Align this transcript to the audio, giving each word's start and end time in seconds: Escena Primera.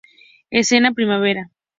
Escena 0.49 0.93
Primera. 0.95 1.51